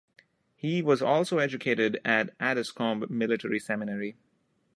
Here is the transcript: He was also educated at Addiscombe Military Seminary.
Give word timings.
He 0.55 0.81
was 0.81 1.03
also 1.03 1.37
educated 1.37 2.01
at 2.03 2.31
Addiscombe 2.39 3.05
Military 3.11 3.59
Seminary. 3.59 4.15